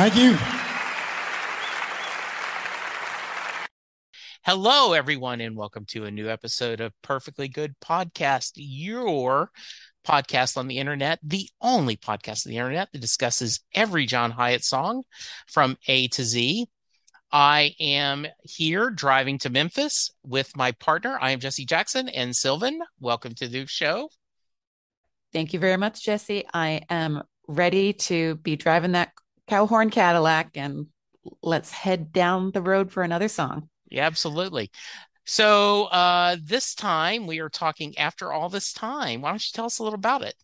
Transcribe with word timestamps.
Thank 0.00 0.16
you. 0.16 0.34
Hello, 4.46 4.94
everyone, 4.94 5.42
and 5.42 5.54
welcome 5.54 5.84
to 5.88 6.06
a 6.06 6.10
new 6.10 6.30
episode 6.30 6.80
of 6.80 6.94
Perfectly 7.02 7.48
Good 7.48 7.74
Podcast, 7.84 8.52
your 8.54 9.50
podcast 10.08 10.56
on 10.56 10.68
the 10.68 10.78
internet, 10.78 11.18
the 11.22 11.50
only 11.60 11.98
podcast 11.98 12.46
on 12.46 12.50
the 12.50 12.56
internet 12.56 12.88
that 12.90 13.02
discusses 13.02 13.60
every 13.74 14.06
John 14.06 14.30
Hiatt 14.30 14.64
song 14.64 15.02
from 15.46 15.76
A 15.86 16.08
to 16.08 16.24
Z. 16.24 16.66
I 17.30 17.74
am 17.78 18.26
here 18.42 18.88
driving 18.88 19.36
to 19.40 19.50
Memphis 19.50 20.12
with 20.24 20.56
my 20.56 20.72
partner. 20.72 21.18
I 21.20 21.32
am 21.32 21.40
Jesse 21.40 21.66
Jackson 21.66 22.08
and 22.08 22.34
Sylvan. 22.34 22.80
Welcome 23.00 23.34
to 23.34 23.48
the 23.48 23.66
show. 23.66 24.08
Thank 25.34 25.52
you 25.52 25.58
very 25.58 25.76
much, 25.76 26.02
Jesse. 26.02 26.46
I 26.54 26.84
am 26.88 27.22
ready 27.46 27.92
to 27.92 28.36
be 28.36 28.56
driving 28.56 28.92
that 28.92 29.12
cowhorn 29.50 29.90
Cadillac 29.90 30.50
and 30.54 30.86
let's 31.42 31.72
head 31.72 32.12
down 32.12 32.52
the 32.52 32.62
road 32.62 32.92
for 32.92 33.02
another 33.02 33.26
song. 33.26 33.68
Yeah, 33.90 34.06
absolutely. 34.06 34.70
So 35.26 35.86
uh, 35.86 36.36
this 36.40 36.76
time 36.76 37.26
we 37.26 37.40
are 37.40 37.48
talking 37.48 37.98
after 37.98 38.32
all 38.32 38.48
this 38.48 38.72
time. 38.72 39.22
Why 39.22 39.30
don't 39.30 39.44
you 39.44 39.50
tell 39.52 39.66
us 39.66 39.80
a 39.80 39.82
little 39.82 39.98
about 39.98 40.22
it? 40.22 40.34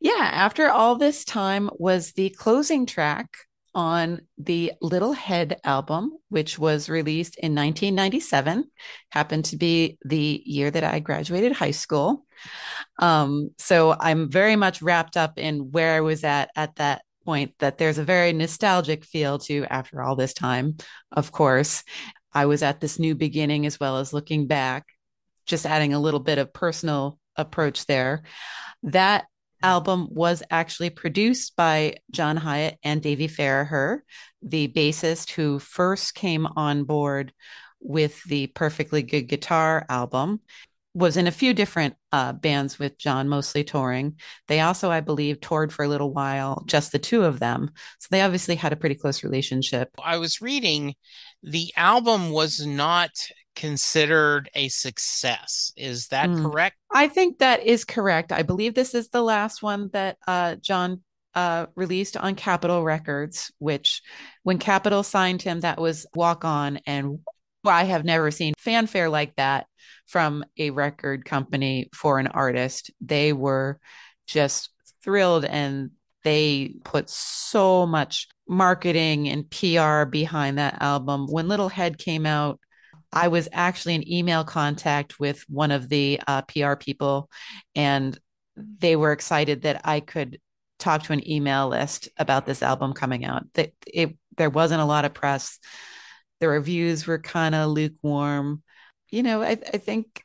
Yeah, 0.00 0.30
after 0.32 0.70
all 0.70 0.96
this 0.96 1.26
time 1.26 1.68
was 1.74 2.12
the 2.12 2.30
closing 2.30 2.86
track 2.86 3.28
on 3.74 4.20
the 4.38 4.72
Little 4.80 5.12
Head 5.12 5.60
album, 5.62 6.12
which 6.30 6.58
was 6.58 6.88
released 6.88 7.36
in 7.36 7.54
1997. 7.54 8.64
Happened 9.10 9.44
to 9.46 9.56
be 9.58 9.98
the 10.04 10.42
year 10.44 10.70
that 10.70 10.84
I 10.84 11.00
graduated 11.00 11.52
high 11.52 11.70
school. 11.70 12.24
Um, 12.98 13.50
so 13.58 13.94
I'm 13.98 14.30
very 14.30 14.56
much 14.56 14.80
wrapped 14.80 15.18
up 15.18 15.38
in 15.38 15.70
where 15.70 15.94
I 15.94 16.00
was 16.00 16.24
at 16.24 16.50
at 16.56 16.76
that 16.76 17.02
point 17.24 17.54
that 17.58 17.78
there's 17.78 17.98
a 17.98 18.04
very 18.04 18.32
nostalgic 18.32 19.04
feel 19.04 19.38
to 19.40 19.64
after 19.70 20.02
all 20.02 20.16
this 20.16 20.34
time, 20.34 20.76
of 21.10 21.32
course. 21.32 21.84
I 22.32 22.46
was 22.46 22.62
at 22.62 22.80
this 22.80 22.98
new 22.98 23.14
beginning 23.14 23.66
as 23.66 23.78
well 23.78 23.98
as 23.98 24.12
looking 24.12 24.46
back, 24.46 24.86
just 25.46 25.66
adding 25.66 25.92
a 25.92 26.00
little 26.00 26.20
bit 26.20 26.38
of 26.38 26.52
personal 26.52 27.18
approach 27.36 27.86
there. 27.86 28.22
That 28.84 29.26
album 29.62 30.08
was 30.10 30.42
actually 30.50 30.90
produced 30.90 31.56
by 31.56 31.96
John 32.10 32.36
Hiatt 32.36 32.78
and 32.82 33.02
Davey 33.02 33.28
Faragher, 33.28 34.00
the 34.42 34.68
bassist 34.68 35.30
who 35.30 35.58
first 35.58 36.14
came 36.14 36.46
on 36.46 36.84
board 36.84 37.32
with 37.80 38.22
the 38.24 38.48
Perfectly 38.48 39.02
Good 39.02 39.22
Guitar 39.22 39.84
album 39.88 40.40
was 40.94 41.16
in 41.16 41.26
a 41.26 41.30
few 41.32 41.54
different 41.54 41.94
uh, 42.12 42.32
bands 42.34 42.78
with 42.78 42.98
John, 42.98 43.28
mostly 43.28 43.64
touring. 43.64 44.16
They 44.48 44.60
also, 44.60 44.90
I 44.90 45.00
believe, 45.00 45.40
toured 45.40 45.72
for 45.72 45.84
a 45.84 45.88
little 45.88 46.12
while, 46.12 46.62
just 46.66 46.92
the 46.92 46.98
two 46.98 47.24
of 47.24 47.40
them. 47.40 47.70
So 47.98 48.08
they 48.10 48.20
obviously 48.20 48.56
had 48.56 48.72
a 48.72 48.76
pretty 48.76 48.94
close 48.96 49.24
relationship. 49.24 49.88
I 50.02 50.18
was 50.18 50.42
reading 50.42 50.94
the 51.42 51.72
album 51.76 52.30
was 52.30 52.66
not 52.66 53.10
considered 53.56 54.50
a 54.54 54.68
success. 54.68 55.72
Is 55.76 56.08
that 56.08 56.28
Mm. 56.28 56.42
correct? 56.42 56.76
I 56.92 57.08
think 57.08 57.38
that 57.38 57.64
is 57.66 57.84
correct. 57.84 58.32
I 58.32 58.42
believe 58.42 58.74
this 58.74 58.94
is 58.94 59.08
the 59.08 59.22
last 59.22 59.62
one 59.62 59.90
that 59.92 60.18
uh, 60.26 60.56
John 60.56 61.02
uh, 61.34 61.66
released 61.74 62.16
on 62.16 62.34
Capitol 62.34 62.82
Records, 62.84 63.50
which 63.58 64.02
when 64.42 64.58
Capitol 64.58 65.02
signed 65.02 65.40
him, 65.40 65.60
that 65.60 65.80
was 65.80 66.06
Walk 66.14 66.44
On. 66.44 66.78
And 66.86 67.20
I 67.64 67.84
have 67.84 68.04
never 68.04 68.30
seen 68.30 68.54
fanfare 68.58 69.08
like 69.08 69.36
that 69.36 69.66
from 70.06 70.44
a 70.58 70.70
record 70.70 71.24
company 71.24 71.88
for 71.94 72.18
an 72.18 72.26
artist. 72.28 72.90
They 73.00 73.32
were 73.32 73.78
just 74.26 74.70
thrilled 75.02 75.44
and 75.44 75.90
they 76.24 76.74
put 76.84 77.10
so 77.10 77.86
much 77.86 78.28
marketing 78.48 79.28
and 79.28 79.50
PR 79.50 80.04
behind 80.04 80.58
that 80.58 80.80
album. 80.80 81.26
When 81.26 81.48
Little 81.48 81.68
Head 81.68 81.98
came 81.98 82.26
out, 82.26 82.60
I 83.12 83.28
was 83.28 83.48
actually 83.52 83.94
in 83.94 84.10
email 84.10 84.44
contact 84.44 85.20
with 85.20 85.44
one 85.48 85.70
of 85.70 85.88
the 85.88 86.20
uh, 86.26 86.42
PR 86.42 86.74
people, 86.76 87.28
and 87.74 88.18
they 88.56 88.96
were 88.96 89.12
excited 89.12 89.62
that 89.62 89.82
I 89.84 90.00
could 90.00 90.40
talk 90.78 91.04
to 91.04 91.12
an 91.12 91.28
email 91.28 91.68
list 91.68 92.08
about 92.16 92.46
this 92.46 92.62
album 92.62 92.92
coming 92.94 93.24
out. 93.24 93.44
That 93.54 93.72
it 93.86 94.16
there 94.36 94.50
wasn't 94.50 94.80
a 94.80 94.86
lot 94.86 95.04
of 95.04 95.12
press. 95.12 95.58
The 96.42 96.48
reviews 96.48 97.06
were 97.06 97.20
kind 97.20 97.54
of 97.54 97.70
lukewarm. 97.70 98.64
You 99.12 99.22
know, 99.22 99.42
I, 99.42 99.50
I 99.50 99.78
think 99.78 100.24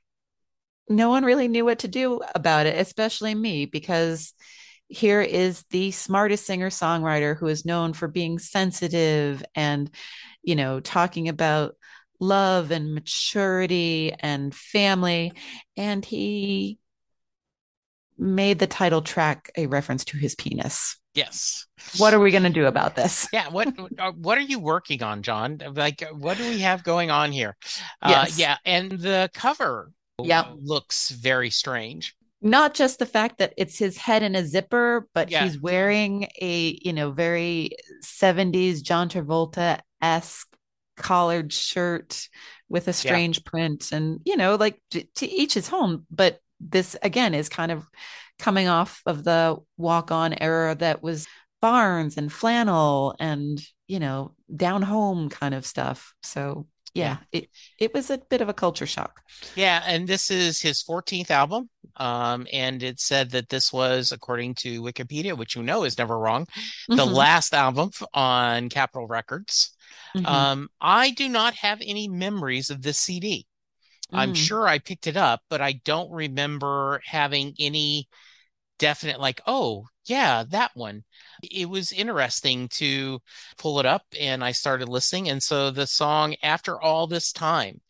no 0.89 1.09
one 1.09 1.23
really 1.23 1.47
knew 1.47 1.63
what 1.63 1.77
to 1.79 1.87
do 1.87 2.21
about 2.33 2.65
it, 2.65 2.75
especially 2.79 3.35
me, 3.35 3.67
because 3.67 4.33
here 4.87 5.21
is 5.21 5.63
the 5.69 5.91
smartest 5.91 6.47
singer 6.47 6.71
songwriter 6.71 7.37
who 7.37 7.45
is 7.45 7.65
known 7.65 7.93
for 7.93 8.07
being 8.07 8.39
sensitive 8.39 9.43
and, 9.53 9.91
you 10.41 10.55
know, 10.55 10.79
talking 10.79 11.29
about 11.29 11.75
love 12.19 12.71
and 12.71 12.95
maturity 12.95 14.11
and 14.19 14.55
family. 14.55 15.33
And 15.75 16.03
he 16.03 16.79
made 18.17 18.57
the 18.57 18.65
title 18.65 19.03
track 19.03 19.51
a 19.55 19.67
reference 19.67 20.03
to 20.05 20.17
his 20.17 20.33
penis. 20.33 20.97
Yes. 21.17 21.65
What 21.97 22.13
are 22.13 22.19
we 22.19 22.29
going 22.29 22.43
to 22.43 22.49
do 22.49 22.67
about 22.67 22.95
this? 22.95 23.27
Yeah. 23.33 23.49
What 23.49 23.73
uh, 23.97 24.11
What 24.11 24.37
are 24.37 24.41
you 24.41 24.59
working 24.59 25.01
on, 25.01 25.23
John? 25.23 25.59
Like, 25.73 26.07
what 26.11 26.37
do 26.37 26.47
we 26.47 26.59
have 26.59 26.83
going 26.83 27.09
on 27.09 27.31
here? 27.31 27.57
Uh, 28.01 28.09
Yes. 28.09 28.37
Yeah, 28.37 28.57
and 28.65 28.91
the 28.91 29.29
cover 29.33 29.91
yeah. 30.23 30.53
looks 30.55 31.09
very 31.09 31.49
strange. 31.49 32.15
Not 32.39 32.75
just 32.75 32.99
the 32.99 33.07
fact 33.07 33.39
that 33.39 33.53
it's 33.57 33.79
his 33.79 33.97
head 33.97 34.21
in 34.21 34.35
a 34.35 34.45
zipper, 34.45 35.07
but 35.15 35.31
Yeah. 35.31 35.43
he's 35.43 35.59
wearing 35.59 36.27
a, 36.39 36.79
you 36.83 36.93
know, 36.93 37.09
very 37.11 37.71
70s 38.03 38.83
John 38.83 39.09
Travolta 39.09 39.79
esque 40.01 40.47
collared 40.97 41.51
shirt 41.51 42.29
with 42.69 42.87
a 42.87 42.93
strange 42.93 43.43
print. 43.43 43.91
And, 43.91 44.19
you 44.23 44.37
know, 44.37 44.53
like 44.55 44.79
to, 44.91 45.03
to 45.15 45.27
each 45.27 45.55
his 45.55 45.67
home. 45.67 46.05
But 46.11 46.39
this, 46.59 46.95
again, 47.01 47.33
is 47.33 47.49
kind 47.49 47.71
of 47.71 47.87
coming 48.39 48.67
off 48.67 49.01
of 49.05 49.23
the 49.23 49.57
walk 49.77 50.11
on 50.11 50.33
era 50.41 50.75
that 50.75 51.01
was 51.03 51.27
Barnes 51.61 52.17
and 52.17 52.31
flannel 52.31 53.15
and, 53.19 53.59
you 53.87 53.99
know, 53.99 54.35
down 54.55 54.81
home 54.83 55.29
kind 55.29 55.53
of 55.55 55.65
stuff. 55.65 56.13
So 56.23 56.67
yeah, 56.93 57.19
it 57.31 57.49
it 57.79 57.93
was 57.93 58.09
a 58.09 58.17
bit 58.19 58.41
of 58.41 58.49
a 58.49 58.53
culture 58.53 58.85
shock. 58.87 59.21
Yeah, 59.55 59.83
and 59.85 60.07
this 60.07 60.29
is 60.29 60.61
his 60.61 60.81
14th 60.81 61.31
album. 61.31 61.69
Um, 61.95 62.45
and 62.53 62.83
it 62.83 62.99
said 62.99 63.31
that 63.31 63.49
this 63.49 63.73
was, 63.73 64.11
according 64.11 64.53
to 64.55 64.81
Wikipedia, 64.83 65.35
which 65.35 65.55
you 65.55 65.63
know 65.63 65.83
is 65.83 65.97
never 65.97 66.17
wrong, 66.17 66.47
the 66.93 67.05
Mhm. 67.05 67.07
last 67.07 67.53
album 67.55 67.89
on 68.13 68.69
Capitol 68.69 69.07
Records. 69.07 69.75
Mhm. 70.15 70.47
Um, 70.51 70.69
I 70.79 71.09
do 71.11 71.27
not 71.27 71.55
have 71.55 71.81
any 71.83 72.07
memories 72.07 72.69
of 72.69 72.83
this 72.83 72.99
CD. 72.99 73.47
I'm 74.13 74.33
Mm. 74.33 74.33
sure 74.33 74.67
I 74.67 74.79
picked 74.79 75.07
it 75.07 75.17
up, 75.17 75.41
but 75.49 75.61
I 75.61 75.73
don't 75.85 76.11
remember 76.11 77.01
having 77.05 77.55
any 77.59 78.07
definite, 78.79 79.19
like, 79.19 79.41
oh, 79.47 79.85
yeah, 80.05 80.43
that 80.49 80.71
one. 80.73 81.03
It 81.43 81.69
was 81.69 81.91
interesting 81.91 82.69
to 82.69 83.19
pull 83.57 83.79
it 83.79 83.85
up 83.85 84.03
and 84.19 84.43
I 84.43 84.51
started 84.51 84.89
listening. 84.89 85.29
And 85.29 85.41
so 85.43 85.71
the 85.71 85.87
song, 85.87 86.35
After 86.43 86.79
All 86.81 87.07
This 87.07 87.31
Time, 87.31 87.81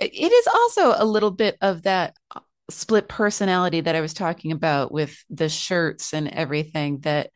It 0.00 0.32
is 0.32 0.46
also 0.46 0.94
a 0.96 1.04
little 1.04 1.30
bit 1.30 1.56
of 1.60 1.82
that 1.82 2.16
uh, 2.34 2.40
split 2.70 3.08
personality 3.08 3.80
that 3.82 3.94
I 3.94 4.00
was 4.00 4.14
talking 4.14 4.52
about 4.52 4.90
with 4.90 5.22
the 5.30 5.48
shirts 5.48 6.14
and 6.14 6.28
everything 6.28 7.00
that, 7.00 7.30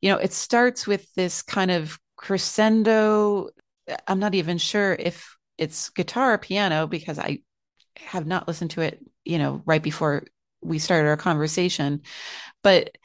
you 0.00 0.10
know, 0.10 0.18
it 0.18 0.32
starts 0.32 0.86
with 0.86 1.12
this 1.14 1.42
kind 1.42 1.70
of 1.70 1.98
crescendo. 2.16 3.50
I'm 4.06 4.18
not 4.18 4.34
even 4.34 4.58
sure 4.58 4.92
if 4.92 5.36
it's 5.56 5.90
guitar 5.90 6.34
or 6.34 6.38
piano 6.38 6.86
because 6.86 7.18
I 7.18 7.40
have 7.96 8.26
not 8.26 8.48
listened 8.48 8.72
to 8.72 8.80
it, 8.80 9.00
you 9.24 9.38
know, 9.38 9.62
right 9.64 9.82
before 9.82 10.24
we 10.62 10.78
started 10.78 11.08
our 11.08 11.16
conversation, 11.16 12.02
but 12.62 12.96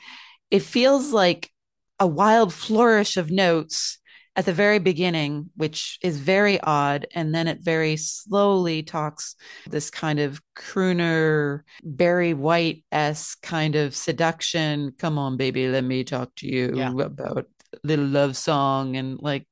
it 0.52 0.62
feels 0.62 1.12
like 1.12 1.52
a 2.00 2.08
wild 2.08 2.54
flourish 2.54 3.18
of 3.18 3.32
notes 3.32 4.00
at 4.36 4.46
the 4.46 4.54
very 4.54 4.80
beginning, 4.80 5.50
which 5.56 5.98
is 6.02 6.20
very 6.20 6.60
odd. 6.60 7.08
And 7.16 7.34
then 7.34 7.48
it 7.48 7.60
very 7.62 7.96
slowly 7.96 8.84
talks 8.84 9.36
this 9.70 9.90
kind 9.90 10.20
of 10.20 10.42
crooner, 10.58 11.62
Barry 11.84 12.34
White 12.34 12.84
esque 12.92 13.42
kind 13.42 13.76
of 13.76 13.96
seduction. 13.96 14.94
Come 14.98 15.18
on, 15.18 15.38
baby, 15.38 15.70
let 15.70 15.86
me 15.86 16.04
talk 16.04 16.36
to 16.36 16.48
you 16.48 16.74
Yeah. 16.76 16.90
about 16.90 17.48
little 17.84 18.06
love 18.06 18.36
song. 18.36 18.98
And 18.98 19.20
like, 19.22 19.48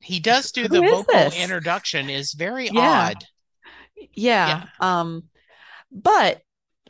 he 0.00 0.20
does 0.20 0.52
do 0.52 0.68
the 0.68 0.80
vocal 0.80 1.04
this? 1.12 1.42
introduction 1.42 2.08
is 2.08 2.34
very 2.34 2.68
Yeah. 2.68 3.08
odd. 3.08 3.24
yeah. 4.12 4.66
Um, 4.78 5.24
but 5.90 6.40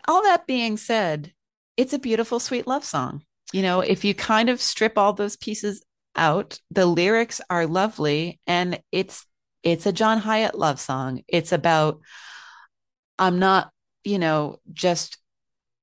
all 0.08 0.22
that 0.22 0.46
being 0.46 0.76
said, 0.76 1.32
it's 1.76 1.92
a 1.92 1.98
beautiful, 1.98 2.40
sweet 2.40 2.66
love 2.66 2.84
song. 2.84 3.22
You 3.52 3.62
know, 3.62 3.80
if 3.80 4.04
you 4.04 4.14
kind 4.14 4.48
of 4.48 4.60
strip 4.60 4.98
all 4.98 5.12
those 5.12 5.36
pieces 5.36 5.82
out, 6.16 6.58
the 6.70 6.86
lyrics 6.86 7.40
are 7.50 7.66
lovely 7.66 8.40
and 8.46 8.80
it's 8.92 9.26
it's 9.62 9.86
a 9.86 9.92
John 9.92 10.20
Hiatt 10.20 10.54
love 10.54 10.78
song. 10.78 11.22
It's 11.26 11.52
about 11.52 12.00
I'm 13.18 13.38
not, 13.38 13.70
you 14.02 14.18
know, 14.18 14.58
just 14.72 15.18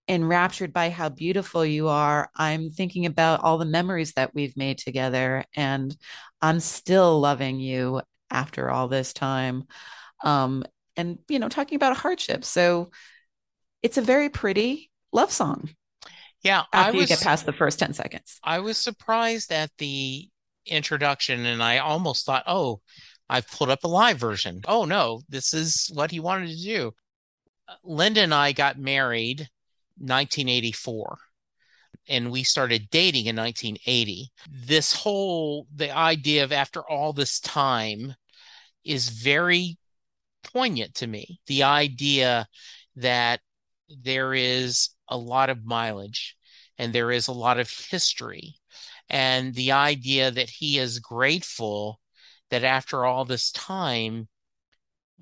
enraptured 0.07 0.73
by 0.73 0.89
how 0.89 1.09
beautiful 1.09 1.65
you 1.65 1.87
are. 1.87 2.29
I'm 2.35 2.69
thinking 2.69 3.05
about 3.05 3.41
all 3.41 3.57
the 3.57 3.65
memories 3.65 4.13
that 4.13 4.33
we've 4.35 4.57
made 4.57 4.77
together 4.77 5.45
and 5.55 5.95
I'm 6.41 6.59
still 6.59 7.19
loving 7.19 7.59
you 7.59 8.01
after 8.29 8.69
all 8.69 8.87
this 8.87 9.13
time. 9.13 9.65
Um 10.23 10.63
and 10.97 11.19
you 11.29 11.39
know, 11.39 11.49
talking 11.49 11.77
about 11.77 11.97
hardship. 11.97 12.43
So 12.43 12.91
it's 13.83 13.97
a 13.97 14.01
very 14.01 14.29
pretty 14.29 14.89
love 15.11 15.31
song 15.31 15.69
Yeah, 16.43 16.63
I 16.73 16.89
after 16.89 16.97
you 16.97 17.07
get 17.07 17.21
past 17.21 17.45
the 17.45 17.53
first 17.53 17.79
10 17.79 17.93
seconds. 17.93 18.39
I 18.43 18.59
was 18.59 18.77
surprised 18.77 19.51
at 19.51 19.71
the 19.77 20.29
introduction 20.65 21.45
and 21.45 21.61
I 21.61 21.79
almost 21.79 22.25
thought, 22.25 22.43
oh, 22.47 22.81
I've 23.29 23.47
pulled 23.49 23.69
up 23.69 23.83
a 23.83 23.87
live 23.87 24.17
version. 24.19 24.61
Oh 24.67 24.85
no, 24.85 25.21
this 25.29 25.53
is 25.53 25.89
what 25.93 26.11
he 26.11 26.19
wanted 26.19 26.49
to 26.49 26.63
do. 26.63 26.93
Linda 27.83 28.21
and 28.21 28.33
I 28.33 28.51
got 28.51 28.77
married 28.77 29.49
1984 29.97 31.17
and 32.07 32.31
we 32.31 32.43
started 32.43 32.89
dating 32.89 33.27
in 33.27 33.35
1980. 33.35 34.31
This 34.49 34.93
whole 34.93 35.67
the 35.73 35.95
idea 35.95 36.43
of 36.43 36.51
after 36.51 36.81
all 36.81 37.13
this 37.13 37.39
time 37.39 38.15
is 38.83 39.09
very 39.09 39.77
poignant 40.43 40.95
to 40.95 41.07
me. 41.07 41.39
The 41.47 41.63
idea 41.63 42.47
that 42.97 43.39
there 44.01 44.33
is 44.33 44.89
a 45.07 45.17
lot 45.17 45.49
of 45.49 45.65
mileage 45.65 46.35
and 46.77 46.93
there 46.93 47.11
is 47.11 47.27
a 47.27 47.33
lot 47.33 47.59
of 47.59 47.69
history. 47.69 48.55
And 49.09 49.53
the 49.53 49.73
idea 49.73 50.31
that 50.31 50.49
he 50.49 50.77
is 50.77 50.99
grateful 50.99 51.99
that 52.49 52.63
after 52.63 53.05
all 53.05 53.25
this 53.25 53.51
time 53.51 54.27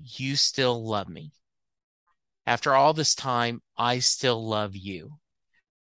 you 0.02 0.36
still 0.36 0.86
love 0.86 1.08
me. 1.08 1.32
After 2.46 2.74
all 2.74 2.94
this 2.94 3.14
time 3.14 3.60
i 3.76 3.98
still 3.98 4.48
love 4.48 4.76
you. 4.76 5.18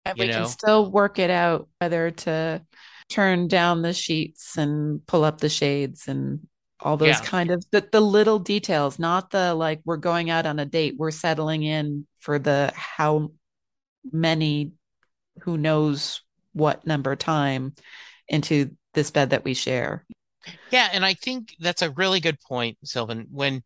And 0.05 0.19
you 0.19 0.25
we 0.25 0.29
know? 0.29 0.39
can 0.39 0.47
still 0.47 0.91
work 0.91 1.19
it 1.19 1.31
out 1.31 1.69
whether 1.79 2.11
to 2.11 2.63
turn 3.09 3.49
down 3.49 3.83
the 3.83 3.93
sheets 3.93 4.57
and 4.57 5.07
pull 5.07 5.25
up 5.25 5.41
the 5.41 5.49
shades 5.49 6.09
and 6.09 6.41
all 6.81 6.97
those 6.97 7.09
Yeah. 7.09 7.21
kind 7.21 7.51
of 7.51 7.65
the, 7.71 7.87
the 7.91 8.01
little 8.01 8.39
details, 8.39 8.99
not 8.99 9.31
the 9.31 9.55
like 9.55 9.81
we're 9.85 9.97
going 9.97 10.31
out 10.31 10.47
on 10.47 10.59
a 10.59 10.65
date, 10.65 10.95
we're 10.97 11.11
settling 11.11 11.63
in 11.63 12.07
for 12.21 12.39
the 12.39 12.73
how 12.75 13.33
many 14.13 14.73
who 15.41 15.59
knows 15.59 16.23
what 16.53 16.87
number 16.87 17.17
time 17.17 17.73
into 18.29 18.77
this 18.95 19.11
bed 19.11 19.31
that 19.31 19.45
we 19.45 19.55
share. 19.55 20.05
Yeah, 20.71 20.89
and 20.93 21.05
I 21.05 21.15
think 21.15 21.55
that's 21.61 21.83
a 21.83 21.91
really 21.91 22.21
good 22.21 22.41
point, 22.41 22.79
Sylvan. 22.85 23.27
When 23.31 23.63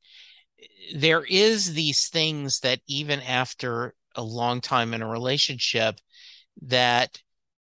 eh, 0.61 0.65
there 0.97 1.25
is 1.25 1.75
these 1.75 2.09
things 2.09 2.61
that 2.61 2.81
even 2.87 3.21
after 3.21 3.95
a 4.15 4.23
long 4.23 4.61
time 4.61 4.95
in 4.95 5.03
a 5.03 5.09
relationship, 5.09 5.97
that 6.63 7.19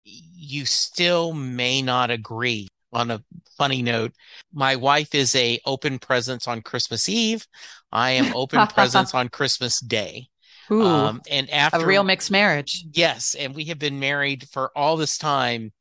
you 0.04 0.64
still 0.64 1.32
may 1.34 1.82
not 1.82 2.10
agree. 2.10 2.68
On 2.92 3.10
a 3.10 3.22
funny 3.56 3.82
note, 3.82 4.12
my 4.52 4.76
wife 4.76 5.14
is 5.14 5.34
a 5.34 5.60
open 5.66 5.98
presence 5.98 6.48
on 6.48 6.62
Christmas 6.62 7.08
Eve. 7.08 7.46
I 7.92 8.12
am 8.12 8.34
open 8.34 8.66
presence 8.74 9.14
on 9.14 9.28
Christmas 9.28 9.80
Day. 9.80 10.28
Ooh, 10.70 10.82
Um, 10.82 11.20
and 11.30 11.50
after 11.50 11.80
a 11.80 11.86
real 11.86 12.04
mixed 12.04 12.30
marriage. 12.30 12.84
Yes, 12.92 13.34
and 13.34 13.54
we 13.54 13.64
have 13.66 13.78
been 13.78 14.00
married 14.00 14.48
for 14.50 14.70
all 14.76 14.96
this 14.96 15.18
time. 15.18 15.72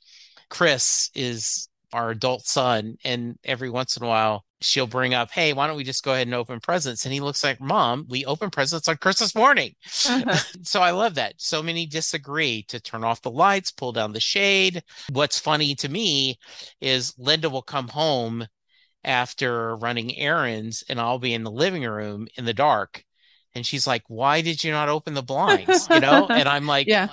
Chris 0.49 1.09
is 1.13 1.67
our 1.93 2.11
adult 2.11 2.45
son, 2.45 2.97
and 3.03 3.37
every 3.43 3.69
once 3.69 3.97
in 3.97 4.03
a 4.03 4.07
while 4.07 4.43
she'll 4.61 4.87
bring 4.87 5.13
up, 5.13 5.31
"Hey, 5.31 5.53
why 5.53 5.67
don't 5.67 5.77
we 5.77 5.83
just 5.83 6.03
go 6.03 6.13
ahead 6.13 6.27
and 6.27 6.33
open 6.33 6.59
presents?" 6.59 7.05
And 7.05 7.13
he 7.13 7.19
looks 7.19 7.43
like, 7.43 7.61
"Mom, 7.61 8.05
we 8.09 8.25
open 8.25 8.49
presents 8.49 8.87
on 8.87 8.97
Christmas 8.97 9.35
morning." 9.35 9.75
so 10.63 10.81
I 10.81 10.91
love 10.91 11.15
that. 11.15 11.35
So 11.37 11.61
many 11.63 11.85
disagree 11.85 12.63
to 12.69 12.79
turn 12.79 13.03
off 13.03 13.21
the 13.21 13.31
lights, 13.31 13.71
pull 13.71 13.91
down 13.91 14.13
the 14.13 14.19
shade. 14.19 14.83
What's 15.11 15.39
funny 15.39 15.75
to 15.75 15.89
me 15.89 16.37
is 16.81 17.13
Linda 17.17 17.49
will 17.49 17.61
come 17.61 17.87
home 17.87 18.47
after 19.03 19.75
running 19.77 20.17
errands, 20.17 20.83
and 20.89 20.99
I'll 20.99 21.19
be 21.19 21.33
in 21.33 21.43
the 21.43 21.51
living 21.51 21.83
room 21.83 22.27
in 22.35 22.45
the 22.45 22.53
dark. 22.53 23.03
And 23.55 23.65
she's 23.65 23.87
like, 23.87 24.03
Why 24.07 24.41
did 24.41 24.63
you 24.63 24.71
not 24.71 24.89
open 24.89 25.13
the 25.13 25.23
blinds? 25.23 25.87
You 25.91 26.01
know? 26.01 26.27
And 26.31 26.47
I'm 26.47 26.67
like, 26.67 26.87
Yeah. 26.87 27.07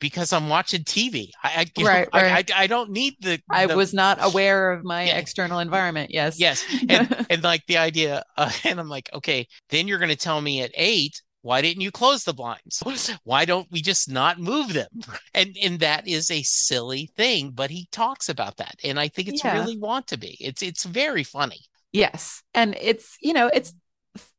Because 0.00 0.32
I'm 0.32 0.48
watching 0.48 0.82
TV. 0.84 1.30
I, 1.44 1.66
I 1.78 1.82
Right, 1.84 2.08
I, 2.12 2.22
right. 2.22 2.50
I, 2.52 2.64
I 2.64 2.66
don't 2.66 2.90
need 2.90 3.14
the. 3.20 3.40
I 3.50 3.66
the- 3.66 3.76
was 3.76 3.94
not 3.94 4.18
aware 4.20 4.72
of 4.72 4.84
my 4.84 5.04
Yeah. 5.04 5.18
external 5.18 5.58
environment. 5.60 6.10
Yes. 6.12 6.38
Yes, 6.40 6.64
and 6.88 7.26
and 7.30 7.42
like 7.42 7.64
the 7.66 7.78
idea, 7.78 8.24
uh, 8.36 8.50
and 8.64 8.80
I'm 8.80 8.88
like, 8.88 9.10
okay, 9.14 9.46
then 9.68 9.86
you're 9.86 9.98
going 9.98 10.10
to 10.10 10.16
tell 10.16 10.40
me 10.40 10.62
at 10.62 10.72
eight, 10.74 11.22
why 11.42 11.62
didn't 11.62 11.80
you 11.82 11.90
close 11.90 12.24
the 12.24 12.34
blinds? 12.34 12.82
Why 13.24 13.44
don't 13.46 13.66
we 13.70 13.80
just 13.80 14.10
not 14.10 14.38
move 14.38 14.72
them? 14.72 14.88
And 15.34 15.56
and 15.62 15.80
that 15.80 16.06
is 16.08 16.30
a 16.30 16.42
silly 16.42 17.10
thing, 17.16 17.52
but 17.54 17.70
he 17.70 17.88
talks 17.92 18.28
about 18.28 18.56
that, 18.58 18.74
and 18.84 18.98
I 19.00 19.08
think 19.08 19.28
it's 19.28 19.42
Yeah. 19.44 19.54
really 19.58 19.78
want 19.78 20.08
to 20.08 20.18
be. 20.18 20.36
It's 20.40 20.62
it's 20.62 20.84
very 20.84 21.24
funny. 21.24 21.60
Yes. 21.92 22.42
And 22.54 22.76
it's, 22.80 23.16
you 23.20 23.32
know, 23.32 23.48
it's 23.52 23.72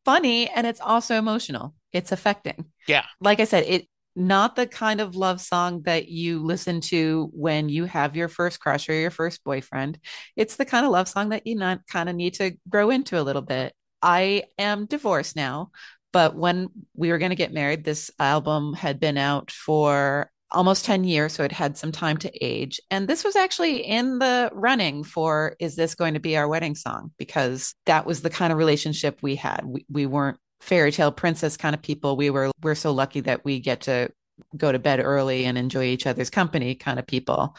funny 0.05 0.47
and 0.49 0.65
it's 0.65 0.79
also 0.79 1.15
emotional. 1.17 1.73
It's 1.91 2.11
affecting. 2.13 2.65
Yeah. 2.87 3.03
Like 3.19 3.39
I 3.41 3.43
said, 3.45 3.65
it 3.67 3.87
not 4.15 4.55
the 4.55 4.67
kind 4.67 5.01
of 5.01 5.15
love 5.15 5.39
song 5.39 5.83
that 5.83 6.07
you 6.09 6.43
listen 6.43 6.81
to 6.81 7.29
when 7.33 7.69
you 7.69 7.85
have 7.85 8.15
your 8.15 8.27
first 8.27 8.59
crush 8.59 8.89
or 8.89 8.93
your 8.93 9.11
first 9.11 9.43
boyfriend. 9.43 9.99
It's 10.35 10.55
the 10.55 10.65
kind 10.65 10.85
of 10.85 10.91
love 10.91 11.07
song 11.07 11.29
that 11.29 11.47
you 11.47 11.55
not 11.55 11.87
kind 11.87 12.09
of 12.09 12.15
need 12.15 12.35
to 12.35 12.57
grow 12.69 12.89
into 12.89 13.19
a 13.19 13.23
little 13.23 13.41
bit. 13.41 13.73
I 14.01 14.43
am 14.57 14.85
divorced 14.85 15.35
now, 15.35 15.71
but 16.11 16.35
when 16.35 16.69
we 16.95 17.11
were 17.11 17.17
going 17.17 17.29
to 17.29 17.35
get 17.35 17.53
married, 17.53 17.83
this 17.83 18.11
album 18.19 18.73
had 18.73 18.99
been 18.99 19.17
out 19.17 19.51
for 19.51 20.29
almost 20.51 20.85
10 20.85 21.03
years, 21.03 21.33
so 21.33 21.43
it 21.43 21.51
had 21.51 21.77
some 21.77 21.91
time 21.91 22.17
to 22.17 22.45
age. 22.45 22.79
And 22.89 23.07
this 23.07 23.23
was 23.23 23.35
actually 23.35 23.77
in 23.77 24.19
the 24.19 24.49
running 24.53 25.03
for 25.03 25.55
is 25.59 25.75
this 25.75 25.95
going 25.95 26.13
to 26.15 26.19
be 26.19 26.35
our 26.35 26.47
wedding 26.47 26.75
song? 26.75 27.11
Because 27.17 27.73
that 27.85 28.05
was 28.05 28.21
the 28.21 28.29
kind 28.29 28.51
of 28.51 28.57
relationship 28.57 29.19
we 29.21 29.35
had. 29.35 29.61
We, 29.63 29.85
we 29.89 30.05
weren't 30.05 30.37
fairy 30.61 30.91
tale 30.91 31.11
princess 31.11 31.57
kind 31.57 31.75
of 31.75 31.81
people. 31.81 32.15
We 32.15 32.29
were 32.29 32.51
we're 32.61 32.75
so 32.75 32.91
lucky 32.91 33.21
that 33.21 33.43
we 33.43 33.59
get 33.59 33.81
to 33.81 34.11
go 34.55 34.71
to 34.71 34.79
bed 34.79 34.99
early 34.99 35.45
and 35.45 35.57
enjoy 35.57 35.85
each 35.85 36.07
other's 36.07 36.29
company 36.29 36.75
kind 36.75 36.99
of 36.99 37.07
people. 37.07 37.55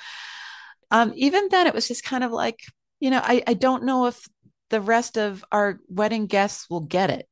Um, 0.90 1.12
even 1.16 1.49
then 1.50 1.66
it 1.66 1.75
was 1.75 1.88
just 1.88 2.04
kind 2.04 2.25
of 2.25 2.32
like, 2.32 2.61
you 3.00 3.11
know, 3.11 3.21
I, 3.23 3.42
I 3.47 3.54
don't 3.54 3.85
know 3.85 4.06
if 4.06 4.21
the 4.71 4.80
rest 4.80 5.18
of 5.18 5.44
our 5.52 5.78
wedding 5.88 6.26
guests 6.26 6.68
will 6.71 6.80
get 6.80 7.11
it. 7.11 7.28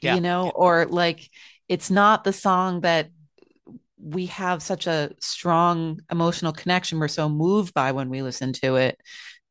Yeah. 0.00 0.14
You 0.14 0.20
know, 0.20 0.50
or 0.50 0.86
like 0.86 1.28
it's 1.68 1.90
not 1.90 2.24
the 2.24 2.32
song 2.32 2.80
that 2.80 3.10
we 4.02 4.26
have 4.26 4.62
such 4.62 4.86
a 4.86 5.10
strong 5.20 6.00
emotional 6.10 6.52
connection 6.52 6.98
we're 6.98 7.08
so 7.08 7.28
moved 7.28 7.74
by 7.74 7.92
when 7.92 8.08
we 8.08 8.22
listen 8.22 8.52
to 8.54 8.76
it 8.76 8.98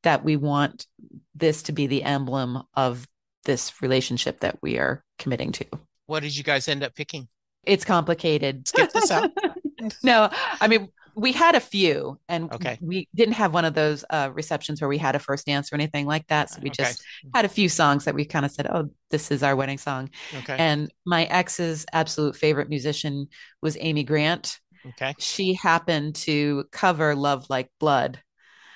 that 0.02 0.24
we 0.24 0.36
want 0.36 0.88
this 1.36 1.64
to 1.64 1.72
be 1.72 1.86
the 1.86 2.04
emblem 2.04 2.64
of 2.74 3.08
this 3.50 3.82
relationship 3.82 4.42
that 4.42 4.60
we 4.62 4.78
are 4.78 5.04
committing 5.18 5.52
to. 5.54 5.66
What 6.06 6.22
did 6.22 6.38
you 6.38 6.44
guys 6.44 6.68
end 6.68 6.84
up 6.84 6.94
picking? 6.94 7.28
It's 7.66 7.84
complicated. 7.84 8.68
Skip 8.68 8.94
this 8.94 9.12
no, 10.04 10.30
I 10.62 10.68
mean, 10.68 10.90
we 11.16 11.32
had 11.32 11.56
a 11.56 11.60
few 11.60 12.20
and 12.30 12.52
Okay. 12.54 12.78
we 12.80 13.10
didn't 13.16 13.34
have 13.34 13.52
one 13.54 13.66
of 13.66 13.74
those 13.74 14.06
uh, 14.12 14.30
receptions 14.32 14.82
where 14.82 14.88
we 14.88 15.00
had 15.00 15.16
a 15.16 15.20
first 15.20 15.48
dance 15.48 15.72
or 15.74 15.76
anything 15.76 16.06
like 16.06 16.28
that. 16.28 16.52
So 16.52 16.60
we 16.62 16.70
Okay. 16.70 16.84
just 16.84 17.04
had 17.34 17.44
a 17.44 17.50
few 17.50 17.70
songs 17.70 18.06
that 18.06 18.14
we 18.14 18.24
kind 18.24 18.46
of 18.46 18.52
said, 18.52 18.68
oh, 18.68 18.90
this 19.10 19.32
is 19.32 19.42
our 19.42 19.56
wedding 19.56 19.80
song. 19.80 20.12
Okay. 20.34 20.56
And 20.60 20.92
my 21.08 21.24
ex's 21.26 21.88
absolute 21.92 22.36
favorite 22.36 22.70
musician 22.70 23.30
was 23.64 23.78
Amy 23.80 24.04
Grant. 24.04 24.60
okay. 24.90 25.16
She 25.18 25.56
happened 25.56 26.16
to 26.28 26.66
cover 26.72 27.16
Love 27.16 27.48
Like 27.50 27.70
Blood 27.80 28.20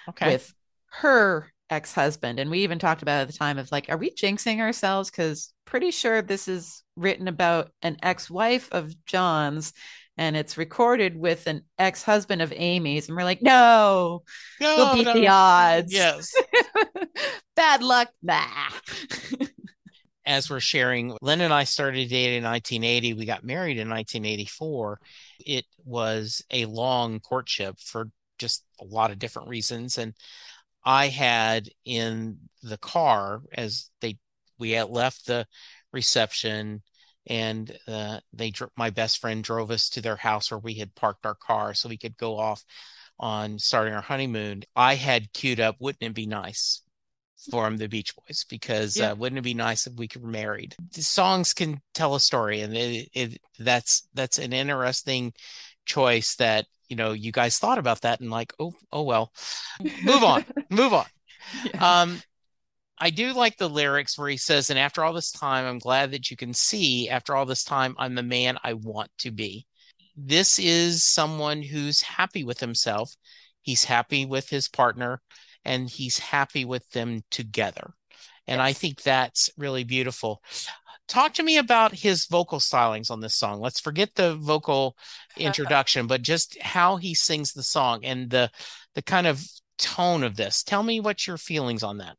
Okay. 0.09 0.27
with 0.29 0.53
her 0.91 1.52
ex-husband 1.73 2.39
and 2.39 2.49
we 2.49 2.59
even 2.59 2.79
talked 2.79 3.01
about 3.01 3.19
it 3.19 3.21
at 3.23 3.27
the 3.27 3.33
time 3.37 3.57
of 3.57 3.71
like 3.71 3.87
are 3.89 3.97
we 3.97 4.11
jinxing 4.11 4.59
ourselves 4.59 5.09
because 5.09 5.53
pretty 5.65 5.91
sure 5.91 6.21
this 6.21 6.47
is 6.47 6.83
written 6.95 7.27
about 7.27 7.71
an 7.81 7.97
ex-wife 8.03 8.69
of 8.71 8.93
john's 9.05 9.73
and 10.17 10.37
it's 10.37 10.57
recorded 10.57 11.17
with 11.17 11.47
an 11.47 11.61
ex-husband 11.79 12.41
of 12.41 12.53
amy's 12.55 13.07
and 13.07 13.17
we're 13.17 13.23
like 13.23 13.41
no 13.41 14.21
No, 14.61 14.75
we'll 14.77 14.93
beat 14.95 15.05
no. 15.05 15.13
the 15.13 15.27
odds 15.27 15.91
Yes. 15.93 16.31
bad 17.55 17.81
luck 17.83 18.09
nah 18.21 18.45
as 20.25 20.49
we're 20.49 20.59
sharing, 20.59 21.17
Lynn 21.21 21.41
and 21.41 21.53
I 21.53 21.65
started 21.65 22.09
dating 22.09 22.37
in 22.37 22.43
1980. 22.43 23.13
We 23.13 23.25
got 23.25 23.43
married 23.43 23.77
in 23.77 23.89
1984. 23.89 24.99
It 25.45 25.65
was 25.83 26.41
a 26.49 26.65
long 26.65 27.19
courtship 27.19 27.75
for 27.79 28.09
just 28.37 28.63
a 28.79 28.85
lot 28.85 29.11
of 29.11 29.19
different 29.19 29.49
reasons. 29.49 29.97
And 29.97 30.13
I 30.83 31.07
had 31.07 31.69
in 31.85 32.37
the 32.61 32.77
car 32.77 33.41
as 33.53 33.89
they 34.01 34.17
we 34.57 34.71
had 34.71 34.89
left 34.89 35.25
the 35.25 35.47
reception 35.91 36.81
and 37.27 37.77
uh, 37.87 38.19
they 38.33 38.51
my 38.77 38.89
best 38.89 39.19
friend 39.19 39.43
drove 39.43 39.71
us 39.71 39.89
to 39.89 40.01
their 40.01 40.15
house 40.17 40.51
where 40.51 40.59
we 40.59 40.75
had 40.75 40.95
parked 40.95 41.25
our 41.25 41.35
car 41.35 41.73
so 41.73 41.89
we 41.89 41.97
could 41.97 42.17
go 42.17 42.37
off 42.37 42.63
on 43.19 43.59
starting 43.59 43.93
our 43.93 44.01
honeymoon. 44.01 44.63
I 44.75 44.95
had 44.95 45.31
queued 45.33 45.59
up, 45.59 45.77
wouldn't 45.79 46.03
it 46.03 46.13
be 46.13 46.25
nice? 46.25 46.81
from 47.49 47.77
the 47.77 47.87
Beach 47.87 48.15
Boys 48.15 48.45
because 48.49 48.97
Yeah. 48.97 49.11
uh, 49.11 49.15
wouldn't 49.15 49.39
it 49.39 49.43
be 49.43 49.53
nice 49.53 49.87
if 49.87 49.93
we 49.95 50.07
could 50.07 50.23
married? 50.23 50.75
The 50.93 51.03
songs 51.03 51.53
can 51.53 51.81
tell 51.93 52.15
a 52.15 52.19
story, 52.19 52.61
and 52.61 52.75
it, 52.75 53.09
it 53.13 53.41
that's 53.59 54.07
that's 54.13 54.37
an 54.37 54.53
interesting 54.53 55.33
choice 55.85 56.35
that 56.35 56.65
you 56.89 56.95
know 56.95 57.11
you 57.11 57.31
guys 57.31 57.57
thought 57.57 57.77
about 57.77 58.01
that 58.01 58.19
and 58.19 58.29
like 58.29 58.53
oh 58.59 58.73
oh 58.91 59.03
well, 59.03 59.31
move 60.03 60.23
on, 60.23 60.45
move 60.69 60.93
on. 60.93 61.05
Um, 61.79 62.21
I 62.97 63.09
do 63.09 63.33
like 63.33 63.57
the 63.57 63.69
lyrics 63.69 64.17
where 64.17 64.29
he 64.29 64.37
says, 64.37 64.69
"And 64.69 64.79
after 64.79 65.03
all 65.03 65.13
this 65.13 65.31
time, 65.31 65.65
I'm 65.65 65.79
glad 65.79 66.11
that 66.11 66.31
you 66.31 66.37
can 66.37 66.53
see. 66.53 67.09
After 67.09 67.35
all 67.35 67.45
this 67.45 67.63
time, 67.63 67.95
I'm 67.97 68.15
the 68.15 68.23
man 68.23 68.57
I 68.63 68.73
want 68.73 69.11
to 69.19 69.31
be." 69.31 69.65
This 70.15 70.59
is 70.59 71.03
someone 71.03 71.61
who's 71.63 72.01
happy 72.01 72.43
with 72.43 72.59
himself. 72.59 73.15
He's 73.61 73.85
happy 73.85 74.25
with 74.25 74.49
his 74.49 74.67
partner, 74.67 75.21
and 75.65 75.89
he's 75.89 76.19
happy 76.19 76.65
with 76.65 76.87
them 76.91 77.23
together. 77.31 77.93
And 78.47 78.61
I 78.61 78.73
think 78.73 79.01
that's 79.01 79.49
really 79.57 79.83
beautiful. 79.83 80.41
Talk 81.07 81.33
to 81.35 81.43
me 81.43 81.57
about 81.57 81.93
his 81.93 82.25
vocal 82.25 82.59
stylings 82.59 83.11
on 83.11 83.19
this 83.19 83.35
song. 83.35 83.59
Let's 83.59 83.79
forget 83.79 84.15
the 84.15 84.35
vocal 84.35 84.97
introduction, 85.37 86.07
but 86.07 86.21
just 86.21 86.59
how 86.61 86.97
he 86.97 87.13
sings 87.13 87.53
the 87.53 87.63
song 87.63 88.03
and 88.05 88.29
the 88.29 88.49
the 88.95 89.01
kind 89.01 89.27
of 89.27 89.43
tone 89.77 90.23
of 90.23 90.35
this. 90.35 90.63
Tell 90.63 90.83
me 90.83 90.99
what 90.99 91.27
your 91.27 91.37
feelings 91.37 91.83
on 91.83 91.97
that. 91.97 92.15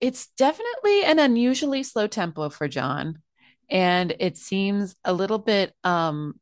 it's 0.00 0.28
definitely 0.36 1.04
an 1.04 1.18
unusually 1.18 1.82
slow 1.82 2.06
tempo 2.06 2.48
for 2.48 2.68
John. 2.68 3.18
And 3.70 4.14
it 4.18 4.36
seems 4.36 4.94
a 5.04 5.12
little 5.12 5.38
bit 5.38 5.74
um 5.84 6.34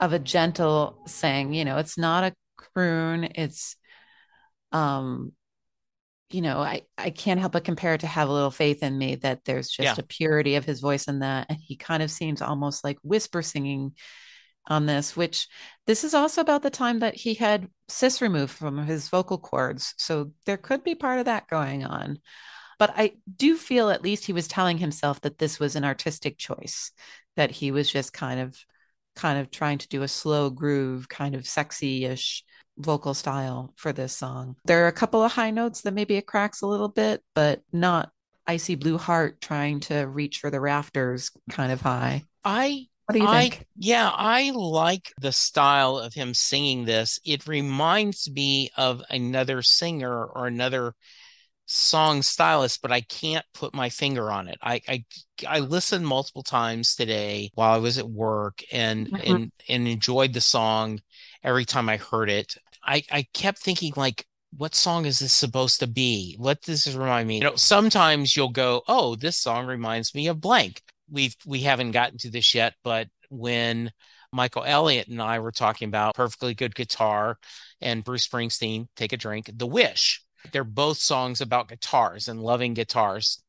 of 0.00 0.12
a 0.12 0.18
gentle 0.18 1.00
sing. 1.06 1.54
You 1.54 1.64
know, 1.64 1.78
it's 1.78 1.96
not 1.98 2.24
a 2.24 2.34
croon. 2.56 3.24
It's 3.34 3.76
um 4.72 5.32
you 6.30 6.42
know, 6.42 6.58
I, 6.58 6.82
I 6.98 7.10
can't 7.10 7.38
help 7.40 7.52
but 7.52 7.64
compare 7.64 7.94
it 7.94 8.00
to 8.00 8.06
Have 8.06 8.28
a 8.28 8.32
Little 8.32 8.50
Faith 8.50 8.82
in 8.82 8.98
Me, 8.98 9.14
that 9.16 9.44
there's 9.44 9.68
just 9.68 9.98
Yeah. 9.98 10.02
a 10.02 10.06
purity 10.06 10.56
of 10.56 10.64
his 10.64 10.80
voice 10.80 11.06
in 11.06 11.20
that. 11.20 11.46
And 11.48 11.58
he 11.60 11.76
kind 11.76 12.02
of 12.02 12.10
seems 12.10 12.42
almost 12.42 12.82
like 12.82 12.98
whisper 13.02 13.42
singing 13.42 13.94
on 14.66 14.86
this, 14.86 15.16
which 15.16 15.46
this 15.86 16.02
is 16.02 16.14
also 16.14 16.40
about 16.40 16.62
the 16.62 16.70
time 16.70 16.98
that 16.98 17.14
he 17.14 17.34
had 17.34 17.68
cis 17.88 18.20
removed 18.20 18.52
from 18.52 18.84
his 18.84 19.08
vocal 19.08 19.38
cords. 19.38 19.94
So 19.96 20.32
there 20.44 20.56
could 20.56 20.82
be 20.82 20.96
part 20.96 21.20
of 21.20 21.26
that 21.26 21.48
going 21.48 21.84
on. 21.84 22.18
But 22.78 22.92
I 22.96 23.12
do 23.36 23.56
feel 23.56 23.90
at 23.90 24.02
least 24.02 24.26
he 24.26 24.32
was 24.32 24.48
telling 24.48 24.78
himself 24.78 25.20
that 25.20 25.38
this 25.38 25.60
was 25.60 25.76
an 25.76 25.84
artistic 25.84 26.36
choice, 26.36 26.90
that 27.36 27.50
he 27.50 27.70
was 27.70 27.90
just 27.90 28.12
kind 28.12 28.40
of 28.40 28.56
kind 29.14 29.38
of 29.38 29.50
trying 29.50 29.78
to 29.78 29.88
do 29.88 30.02
a 30.02 30.08
slow 30.08 30.50
groove, 30.50 31.08
kind 31.08 31.34
of 31.34 31.46
sexy-ish 31.46 32.44
vocal 32.78 33.14
style 33.14 33.72
for 33.76 33.92
this 33.92 34.12
song. 34.16 34.56
There 34.64 34.84
are 34.84 34.88
a 34.88 34.92
couple 34.92 35.22
of 35.22 35.32
high 35.32 35.50
notes 35.50 35.82
that 35.82 35.94
maybe 35.94 36.16
it 36.16 36.26
cracks 36.26 36.62
a 36.62 36.66
little 36.66 36.88
bit, 36.88 37.22
but 37.34 37.62
not 37.72 38.12
icy 38.46 38.74
blue 38.74 38.98
heart 38.98 39.40
trying 39.40 39.80
to 39.80 40.02
reach 40.06 40.38
for 40.38 40.50
the 40.50 40.60
rafters 40.60 41.30
kind 41.50 41.72
of 41.72 41.80
high. 41.80 42.24
I 42.44 42.86
What 43.06 43.14
do 43.14 43.20
you 43.20 43.26
I 43.26 43.40
think? 43.40 43.66
yeah, 43.78 44.10
I 44.12 44.50
like 44.54 45.12
the 45.18 45.32
style 45.32 45.98
of 45.98 46.14
him 46.14 46.34
singing 46.34 46.84
this. 46.84 47.18
It 47.24 47.46
reminds 47.46 48.30
me 48.30 48.70
of 48.76 49.02
another 49.10 49.62
singer 49.62 50.24
or 50.26 50.46
another 50.46 50.94
song 51.66 52.22
stylist, 52.22 52.82
but 52.82 52.92
I 52.92 53.02
can't 53.02 53.46
put 53.54 53.74
my 53.74 53.90
finger 53.90 54.30
on 54.32 54.48
it. 54.48 54.58
I 54.62 54.80
I 54.88 55.04
I 55.48 55.60
listened 55.60 56.06
multiple 56.06 56.42
times 56.44 56.96
today 56.96 57.50
while 57.54 57.74
I 57.74 57.78
was 57.78 57.98
at 57.98 58.08
work 58.10 58.62
and 58.72 59.10
Mhm. 59.10 59.20
and 59.24 59.52
and 59.68 59.88
enjoyed 59.88 60.32
the 60.34 60.40
song 60.42 61.00
every 61.44 61.64
time 61.66 61.88
I 61.88 61.98
heard 61.98 62.30
it. 62.30 62.56
I 62.86 63.02
I 63.10 63.26
kept 63.34 63.58
thinking 63.58 63.92
like 63.96 64.26
what 64.56 64.74
song 64.74 65.06
is 65.06 65.18
this 65.18 65.32
supposed 65.32 65.80
to 65.80 65.86
be? 65.86 66.36
What 66.38 66.62
does 66.62 66.84
this 66.84 66.94
remind 66.94 67.28
me? 67.28 67.36
You 67.36 67.44
know, 67.44 67.56
sometimes 67.56 68.36
you'll 68.36 68.48
go, 68.48 68.82
"Oh, 68.88 69.16
this 69.16 69.36
song 69.36 69.66
reminds 69.66 70.14
me 70.14 70.28
of 70.28 70.40
blank." 70.40 70.82
We've 71.10 71.36
we 71.44 71.60
haven't 71.62 71.92
gotten 71.92 72.18
to 72.18 72.30
this 72.30 72.54
yet, 72.54 72.74
but 72.82 73.08
when 73.28 73.92
Michael 74.32 74.64
Elliott 74.64 75.08
and 75.08 75.20
I 75.20 75.38
were 75.38 75.52
talking 75.52 75.88
about 75.88 76.14
Perfectly 76.14 76.54
Good 76.54 76.74
Guitar 76.74 77.38
and 77.80 78.04
Bruce 78.04 78.26
Springsteen, 78.26 78.88
Take 78.96 79.12
a 79.12 79.16
Drink, 79.16 79.50
The 79.54 79.66
Wish. 79.66 80.22
They're 80.52 80.64
both 80.64 80.98
songs 80.98 81.40
about 81.40 81.68
guitars 81.68 82.28
and 82.28 82.40
loving 82.40 82.74
guitars, 82.74 83.42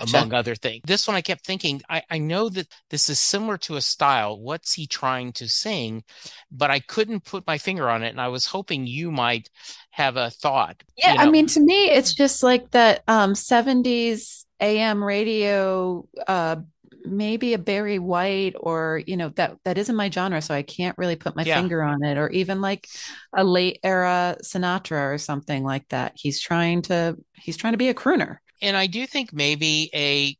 among 0.00 0.32
other 0.32 0.54
things. 0.54 0.82
This 0.86 1.06
one 1.08 1.16
I 1.16 1.20
kept 1.20 1.44
thinking, 1.44 1.80
I, 1.88 2.02
I 2.10 2.18
know 2.18 2.48
that 2.50 2.68
this 2.90 3.08
is 3.10 3.18
similar 3.18 3.58
to 3.58 3.76
a 3.76 3.80
style. 3.80 4.38
What's 4.40 4.74
he 4.74 4.86
trying 4.86 5.32
to 5.34 5.48
sing? 5.48 6.04
But 6.50 6.70
I 6.70 6.80
couldn't 6.80 7.24
put 7.24 7.46
my 7.46 7.58
finger 7.58 7.90
on 7.90 8.02
it. 8.02 8.10
And 8.10 8.20
I 8.20 8.28
was 8.28 8.46
hoping 8.46 8.86
you 8.86 9.10
might 9.10 9.50
have 9.90 10.16
a 10.16 10.30
thought. 10.30 10.82
Yeah, 10.96 11.14
you 11.14 11.18
I 11.18 11.26
mean, 11.26 11.46
to 11.48 11.60
me, 11.60 11.90
it's 11.90 12.12
just 12.14 12.42
like 12.42 12.70
that 12.72 13.02
um 13.06 13.34
70s 13.34 14.46
AM 14.60 15.02
radio, 15.02 16.06
uh 16.26 16.56
maybe 17.04 17.54
a 17.54 17.58
Barry 17.58 17.98
White 18.00 18.54
or 18.58 19.00
you 19.06 19.16
know 19.16 19.28
that 19.30 19.56
that 19.64 19.78
isn't 19.78 19.94
my 19.96 20.10
genre, 20.10 20.42
so 20.42 20.54
I 20.54 20.62
can't 20.62 20.98
really 20.98 21.14
put 21.16 21.36
my 21.36 21.44
Yeah. 21.44 21.44
finger 21.44 21.82
on 21.82 22.02
it, 22.04 22.18
or 22.18 22.28
even 22.30 22.60
like 22.60 22.88
a 23.36 23.44
late 23.44 23.78
era 23.84 24.36
Sinatra 24.42 25.14
or 25.14 25.18
something 25.18 25.62
like 25.64 25.86
that. 25.90 26.12
He's 26.16 26.40
trying 26.40 26.82
to 26.82 27.16
he's 27.34 27.56
trying 27.56 27.74
to 27.74 27.78
be 27.78 27.88
a 27.90 27.94
crooner. 27.94 28.38
And 28.60 28.76
I 28.76 28.86
do 28.86 29.06
think 29.06 29.32
maybe 29.32 29.90
a 29.94 30.36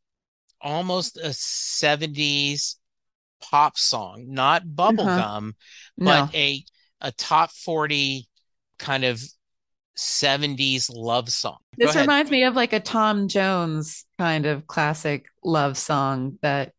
almost 0.60 1.16
a 1.16 1.28
70s 1.28 2.76
pop 3.40 3.78
song, 3.78 4.26
not 4.28 4.62
uh-huh. 4.62 4.92
bubblegum, 4.92 5.52
No, 5.96 6.04
but 6.04 6.34
a 6.34 6.64
a 7.00 7.12
top 7.12 7.52
40 7.52 8.26
kind 8.78 9.04
of 9.04 9.22
70s 9.96 10.90
love 10.92 11.28
song. 11.28 11.58
This 11.76 11.96
reminds 11.96 12.30
me 12.30 12.44
of 12.44 12.54
like 12.54 12.72
a 12.72 12.80
Tom 12.80 13.28
Jones 13.28 14.04
kind 14.18 14.46
of 14.46 14.66
classic 14.66 15.26
love 15.44 15.76
song 15.76 16.38
that 16.42 16.72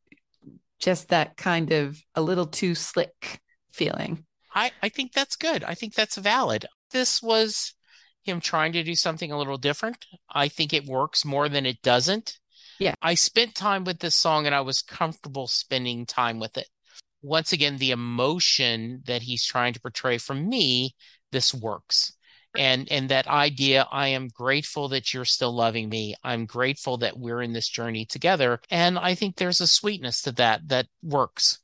just 0.79 1.09
that 1.09 1.37
kind 1.37 1.71
of 1.71 2.01
a 2.15 2.21
little 2.21 2.47
too 2.47 2.75
slick 2.75 3.41
feeling. 3.71 4.25
I, 4.53 4.71
I 4.81 4.89
think 4.89 5.13
that's 5.13 5.35
good. 5.35 5.63
I 5.63 5.75
think 5.75 5.93
that's 5.93 6.15
valid. 6.15 6.65
This 6.91 7.21
was 7.21 7.73
him 8.23 8.39
trying 8.39 8.73
to 8.73 8.83
do 8.83 8.95
something 8.95 9.31
a 9.31 9.37
little 9.37 9.57
different. 9.57 10.05
I 10.29 10.47
think 10.49 10.73
it 10.73 10.85
works 10.85 11.25
more 11.25 11.49
than 11.49 11.65
it 11.65 11.81
doesn't. 11.81 12.37
Yeah. 12.79 12.95
I 13.01 13.15
spent 13.15 13.55
time 13.55 13.83
with 13.83 13.99
this 13.99 14.15
song 14.15 14.45
and 14.45 14.55
I 14.55 14.61
was 14.61 14.81
comfortable 14.81 15.47
spending 15.47 16.05
time 16.05 16.39
with 16.39 16.57
it. 16.57 16.67
Once 17.21 17.51
again, 17.53 17.77
the 17.77 17.91
emotion 17.91 19.03
that 19.05 19.21
he's 19.23 19.45
trying 19.45 19.73
to 19.73 19.81
portray 19.81 20.17
from 20.17 20.47
me, 20.47 20.95
this 21.31 21.53
works. 21.53 22.13
and 22.57 22.91
and 22.91 23.09
that 23.09 23.27
idea 23.27 23.85
i 23.91 24.07
am 24.07 24.27
grateful 24.27 24.89
that 24.89 25.13
you're 25.13 25.23
still 25.25 25.53
loving 25.55 25.87
me 25.87 26.15
i'm 26.23 26.47
grateful 26.47 26.97
that 26.97 27.15
we're 27.19 27.43
in 27.43 27.53
this 27.53 27.69
journey 27.69 28.05
together 28.05 28.59
and 28.71 28.97
i 28.97 29.13
think 29.13 29.35
there's 29.35 29.61
a 29.61 29.67
sweetness 29.67 30.23
to 30.23 30.31
that 30.31 30.67
that 30.67 30.87
works 31.03 31.59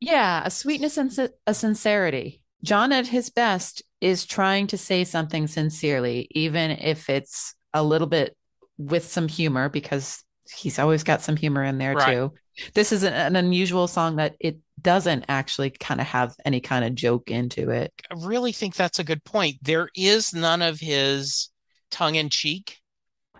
yeah 0.00 0.42
a 0.44 0.50
sweetness 0.50 0.96
and 0.96 1.30
a 1.46 1.54
sincerity 1.54 2.42
john 2.64 2.92
at 2.92 3.06
his 3.06 3.30
best 3.30 3.82
is 4.00 4.26
trying 4.26 4.66
to 4.66 4.76
say 4.76 5.04
something 5.04 5.46
sincerely 5.46 6.26
even 6.32 6.70
if 6.72 7.08
it's 7.08 7.54
a 7.72 7.82
little 7.82 8.06
bit 8.06 8.36
with 8.78 9.04
some 9.04 9.28
humor 9.28 9.68
because 9.68 10.22
he's 10.52 10.78
always 10.78 11.04
got 11.04 11.22
some 11.22 11.36
humor 11.36 11.62
in 11.62 11.78
there 11.78 11.94
right. 11.94 12.12
too 12.12 12.32
this 12.74 12.92
is 12.92 13.02
an, 13.02 13.12
an 13.12 13.36
unusual 13.36 13.86
song 13.86 14.16
that 14.16 14.36
it 14.40 14.58
doesn't 14.80 15.24
actually 15.28 15.70
kind 15.70 16.00
of 16.00 16.06
have 16.06 16.34
any 16.44 16.60
kind 16.60 16.84
of 16.84 16.94
joke 16.94 17.30
into 17.30 17.70
it. 17.70 17.92
I 18.10 18.26
really 18.26 18.52
think 18.52 18.74
that's 18.76 18.98
a 18.98 19.04
good 19.04 19.24
point. 19.24 19.56
There 19.62 19.88
is 19.96 20.34
none 20.34 20.62
of 20.62 20.78
his 20.78 21.48
tongue 21.90 22.14
in 22.14 22.28
cheek 22.28 22.78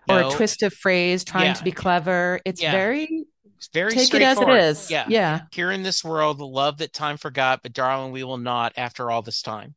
or 0.08 0.20
no. 0.20 0.28
a 0.28 0.32
twist 0.32 0.62
of 0.62 0.72
phrase 0.72 1.24
trying 1.24 1.46
yeah. 1.46 1.54
to 1.54 1.64
be 1.64 1.72
clever. 1.72 2.40
It's 2.44 2.62
yeah. 2.62 2.72
very 2.72 3.24
very 3.72 3.92
take 3.92 4.12
it 4.14 4.22
as 4.22 4.40
it 4.40 4.48
is. 4.48 4.90
Yeah. 4.90 5.06
Yeah. 5.08 5.40
Here 5.52 5.70
in 5.70 5.82
this 5.82 6.04
world, 6.04 6.38
the 6.38 6.46
love 6.46 6.78
that 6.78 6.92
time 6.92 7.16
forgot, 7.16 7.60
but 7.62 7.72
darling, 7.72 8.12
we 8.12 8.24
will 8.24 8.38
not 8.38 8.72
after 8.76 9.10
all 9.10 9.22
this 9.22 9.42
time. 9.42 9.74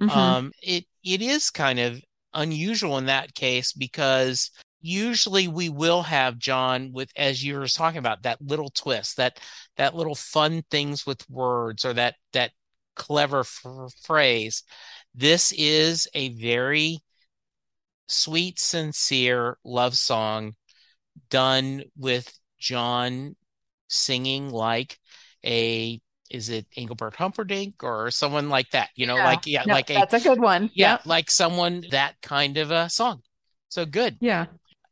Mm-hmm. 0.00 0.10
Um, 0.10 0.52
it 0.62 0.84
it 1.04 1.22
is 1.22 1.50
kind 1.50 1.78
of 1.78 2.00
unusual 2.32 2.98
in 2.98 3.06
that 3.06 3.34
case 3.34 3.72
because 3.72 4.50
usually 4.80 5.48
we 5.48 5.68
will 5.68 6.02
have 6.02 6.38
John 6.38 6.92
with 6.92 7.10
as 7.16 7.42
you 7.42 7.58
were 7.58 7.66
talking 7.66 7.98
about 7.98 8.22
that 8.22 8.40
little 8.40 8.70
twist, 8.70 9.16
that 9.16 9.38
that 9.76 9.94
little 9.94 10.14
fun 10.14 10.62
things 10.70 11.06
with 11.06 11.28
words 11.28 11.84
or 11.84 11.92
that 11.94 12.14
that 12.32 12.52
clever 12.96 13.40
f- 13.40 13.92
phrase. 14.02 14.62
This 15.14 15.52
is 15.56 16.08
a 16.14 16.28
very 16.30 17.00
sweet, 18.08 18.58
sincere 18.58 19.56
love 19.64 19.96
song 19.96 20.54
done 21.30 21.84
with 21.96 22.32
John 22.60 23.34
singing 23.88 24.50
like 24.50 24.98
a 25.44 26.00
is 26.30 26.48
it 26.48 26.66
Engelbert 26.76 27.16
Humperdinck 27.16 27.82
or 27.82 28.10
someone 28.10 28.48
like 28.48 28.70
that? 28.70 28.90
You 28.94 29.06
know, 29.06 29.16
yeah. 29.16 29.24
like 29.24 29.46
yeah, 29.46 29.64
no, 29.66 29.74
like 29.74 29.90
a 29.90 29.94
that's 29.94 30.14
a 30.14 30.20
good 30.20 30.40
one. 30.40 30.70
Yeah, 30.74 30.92
yep. 30.92 31.06
like 31.06 31.30
someone 31.30 31.84
that 31.90 32.14
kind 32.22 32.56
of 32.56 32.70
a 32.70 32.88
song. 32.88 33.22
So 33.68 33.84
good. 33.84 34.16
Yeah. 34.20 34.46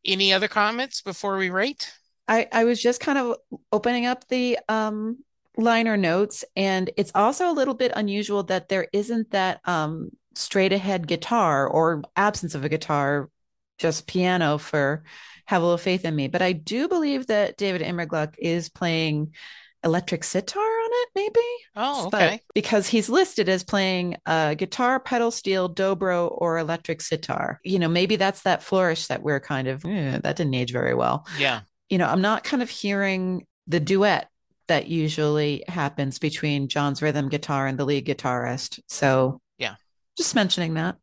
Any 0.04 0.32
other 0.32 0.48
comments 0.48 1.00
before 1.02 1.36
we 1.36 1.50
rate? 1.50 1.92
I, 2.26 2.46
I 2.52 2.64
was 2.64 2.82
just 2.82 3.00
kind 3.00 3.18
of 3.18 3.36
opening 3.72 4.06
up 4.06 4.26
the 4.28 4.58
um, 4.68 5.24
liner 5.56 5.96
notes, 5.96 6.44
and 6.54 6.90
it's 6.96 7.12
also 7.14 7.50
a 7.50 7.54
little 7.54 7.74
bit 7.74 7.92
unusual 7.94 8.42
that 8.44 8.68
there 8.68 8.86
isn't 8.92 9.30
that 9.30 9.60
um, 9.64 10.10
straight 10.34 10.72
ahead 10.72 11.06
guitar 11.06 11.66
or 11.66 12.02
absence 12.16 12.54
of 12.54 12.64
a 12.64 12.68
guitar, 12.68 13.30
just 13.78 14.06
piano 14.06 14.58
for 14.58 15.04
Have 15.48 15.62
a 15.62 15.64
Little 15.64 15.78
Faith 15.78 16.04
in 16.04 16.14
Me. 16.14 16.28
But 16.28 16.42
I 16.42 16.52
do 16.52 16.88
believe 16.88 17.28
that 17.28 17.56
David 17.56 17.80
Immergluck 17.80 18.34
is 18.36 18.68
playing 18.68 19.34
electric 19.82 20.22
sitar 20.22 20.60
on 20.60 20.90
it, 20.92 21.08
maybe. 21.14 21.46
Oh, 21.74 22.06
okay. 22.08 22.42
But 22.46 22.54
because 22.54 22.86
he's 22.86 23.08
listed 23.08 23.48
as 23.48 23.64
playing 23.64 24.16
a 24.26 24.54
guitar, 24.54 25.00
pedal 25.00 25.30
steel, 25.30 25.72
dobro, 25.72 26.28
or 26.30 26.58
electric 26.58 27.00
sitar. 27.00 27.60
You 27.64 27.78
know, 27.78 27.88
maybe 27.88 28.16
that's 28.16 28.42
that 28.42 28.62
flourish 28.62 29.06
that 29.06 29.22
we're 29.22 29.40
kind 29.40 29.68
of 29.68 29.82
eh, 29.86 30.18
that 30.22 30.36
didn't 30.36 30.52
age 30.52 30.70
very 30.70 30.94
well. 30.94 31.26
Yeah. 31.38 31.62
You 31.88 31.96
know, 31.96 32.08
I'm 32.08 32.20
not 32.20 32.44
kind 32.44 32.62
of 32.62 32.68
hearing 32.68 33.46
the 33.66 33.80
duet 33.80 34.28
that 34.66 34.88
usually 34.88 35.64
happens 35.66 36.18
between 36.18 36.68
John's 36.68 37.00
rhythm 37.00 37.30
guitar 37.30 37.66
and 37.66 37.78
the 37.78 37.86
lead 37.86 38.06
guitarist. 38.06 38.80
So 38.86 39.40
yeah, 39.56 39.76
just 40.18 40.34
mentioning 40.34 40.74
that. 40.74 40.96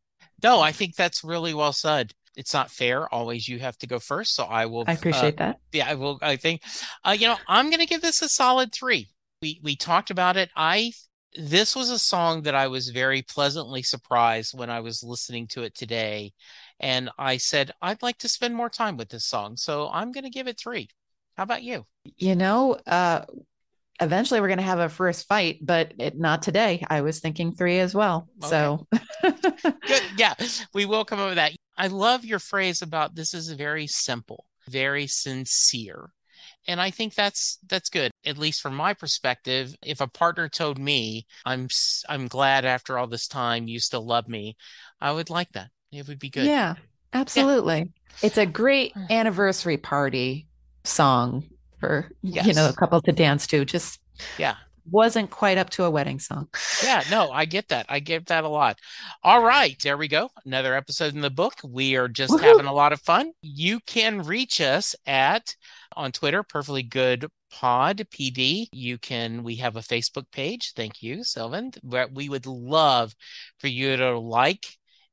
No, 0.43 0.59
I 0.59 0.71
think 0.71 0.95
that's 0.95 1.23
really 1.23 1.55
well 1.55 1.73
said 1.73 2.13
it's 2.35 2.53
not 2.53 2.71
fair. 2.71 3.11
Always 3.13 3.47
you 3.47 3.59
have 3.59 3.77
to 3.79 3.87
go 3.87 3.99
first. 3.99 4.35
So 4.35 4.43
I 4.43 4.65
will. 4.65 4.83
I 4.87 4.93
appreciate 4.93 5.35
uh, 5.35 5.47
that. 5.47 5.59
Yeah, 5.71 5.89
I 5.89 5.95
will. 5.95 6.19
I 6.21 6.35
think, 6.35 6.61
uh, 7.03 7.15
you 7.17 7.27
know, 7.27 7.37
I'm 7.47 7.69
going 7.69 7.79
to 7.79 7.85
give 7.85 8.01
this 8.01 8.21
a 8.21 8.29
solid 8.29 8.73
three. 8.73 9.09
We 9.41 9.59
we 9.63 9.75
talked 9.75 10.09
about 10.09 10.37
it. 10.37 10.49
I 10.55 10.91
this 11.37 11.75
was 11.75 11.89
a 11.89 11.99
song 11.99 12.43
that 12.43 12.55
I 12.55 12.67
was 12.67 12.89
very 12.89 13.21
pleasantly 13.21 13.83
surprised 13.83 14.57
when 14.57 14.69
I 14.69 14.79
was 14.79 15.03
listening 15.03 15.47
to 15.47 15.63
it 15.63 15.75
today, 15.75 16.33
and 16.79 17.09
I 17.17 17.37
said 17.37 17.71
I'd 17.81 18.01
like 18.01 18.17
to 18.19 18.29
spend 18.29 18.55
more 18.55 18.69
time 18.69 18.97
with 18.97 19.09
this 19.09 19.25
song. 19.25 19.57
So 19.57 19.89
I'm 19.91 20.11
going 20.11 20.23
to 20.23 20.29
give 20.29 20.47
it 20.47 20.59
three. 20.59 20.89
How 21.35 21.43
about 21.43 21.63
you? 21.63 21.85
You 22.15 22.35
know, 22.35 22.77
uh, 22.87 23.25
eventually 23.99 24.39
we're 24.39 24.47
going 24.47 24.59
to 24.59 24.63
have 24.63 24.79
a 24.79 24.89
first 24.89 25.27
fight, 25.27 25.59
but 25.61 25.93
it, 25.99 26.17
not 26.17 26.41
today. 26.41 26.85
I 26.89 27.01
was 27.01 27.19
thinking 27.19 27.53
three 27.53 27.79
as 27.79 27.93
well. 27.93 28.29
Okay. 28.43 28.49
So 28.49 28.87
good. 29.21 30.03
Yeah, 30.17 30.33
we 30.73 30.85
will 30.85 31.03
come 31.03 31.19
up 31.19 31.27
with 31.27 31.35
that. 31.35 31.51
I 31.77 31.87
love 31.87 32.25
your 32.25 32.39
phrase 32.39 32.81
about 32.81 33.15
this 33.15 33.33
is 33.33 33.49
very 33.51 33.87
simple, 33.87 34.45
very 34.67 35.07
sincere. 35.07 36.11
And 36.67 36.81
I 36.81 36.91
think 36.91 37.13
that's 37.15 37.59
that's 37.67 37.89
good. 37.89 38.11
At 38.25 38.37
least 38.37 38.61
from 38.61 38.75
my 38.75 38.93
perspective, 38.93 39.75
if 39.83 40.01
a 40.01 40.07
partner 40.07 40.49
told 40.49 40.79
me, 40.79 41.25
"I'm 41.45 41.67
I'm 42.09 42.27
glad 42.27 42.65
after 42.65 42.97
all 42.97 43.07
this 43.07 43.27
time 43.27 43.67
you 43.67 43.79
still 43.79 44.05
love 44.05 44.27
me," 44.27 44.55
I 44.99 45.11
would 45.11 45.29
like 45.29 45.51
that. 45.53 45.69
It 45.91 46.07
would 46.07 46.19
be 46.19 46.29
good. 46.29 46.45
Yeah, 46.45 46.75
absolutely. 47.13 47.77
Yeah. 47.77 48.27
It's 48.27 48.37
a 48.37 48.45
great 48.45 48.93
mm. 48.93 49.09
anniversary 49.09 49.77
party 49.77 50.47
song 50.83 51.43
for 51.79 52.09
yes. 52.21 52.45
you 52.45 52.53
know 52.53 52.69
a 52.69 52.73
couple 52.73 53.01
to 53.01 53.11
dance 53.11 53.47
to. 53.47 53.65
Just 53.65 53.99
yeah, 54.37 54.55
wasn't 54.89 55.29
quite 55.29 55.57
up 55.57 55.69
to 55.71 55.83
a 55.83 55.89
wedding 55.89 56.19
song. 56.19 56.47
yeah, 56.83 57.03
no, 57.09 57.31
I 57.31 57.45
get 57.45 57.69
that. 57.69 57.85
I 57.89 57.99
get 57.99 58.27
that 58.27 58.43
a 58.43 58.49
lot. 58.49 58.79
All 59.23 59.43
right, 59.43 59.77
there 59.83 59.97
we 59.97 60.07
go. 60.07 60.29
Another 60.45 60.75
episode 60.75 61.13
in 61.13 61.21
the 61.21 61.29
book. 61.29 61.55
We 61.63 61.95
are 61.95 62.07
just 62.07 62.31
Woo-hoo. 62.31 62.45
having 62.45 62.65
a 62.65 62.73
lot 62.73 62.93
of 62.93 63.01
fun. 63.01 63.31
You 63.41 63.79
can 63.81 64.21
reach 64.21 64.61
us 64.61 64.95
at 65.05 65.55
on 65.95 66.11
Twitter, 66.11 66.43
perfectly 66.43 66.83
good 66.83 67.27
pod 67.51 68.05
pd 68.13 68.67
you 68.73 68.97
can 68.97 69.41
we 69.41 69.55
have 69.55 69.77
a 69.77 69.81
facebook 69.81 70.25
page 70.33 70.73
thank 70.75 71.01
you 71.01 71.23
sylvan 71.23 71.71
we 72.11 72.27
would 72.27 72.45
love 72.45 73.15
for 73.59 73.67
you 73.67 73.95
to 73.95 74.19
like 74.19 74.65